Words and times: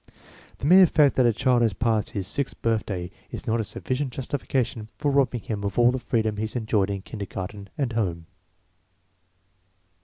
The 0.57 0.65
mere 0.65 0.87
fact 0.87 1.15
that 1.17 1.27
a 1.27 1.31
child 1.31 1.61
has 1.61 1.73
passed 1.73 2.09
his 2.09 2.25
sixth 2.27 2.59
birthday 2.63 3.11
is 3.29 3.45
not 3.45 3.59
a 3.59 3.63
sufficient 3.63 4.11
justification 4.13 4.89
for 4.97 5.11
robbing 5.11 5.41
him 5.41 5.63
of 5.63 5.77
all 5.77 5.91
the 5.91 5.99
freedom 5.99 6.37
he 6.37 6.41
has 6.41 6.55
enjoyed 6.55 6.89
in 6.89 7.03
kindergarten 7.03 7.69
and 7.77 7.93
home. 7.93 8.25